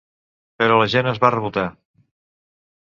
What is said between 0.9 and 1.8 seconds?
gent es va rebotar.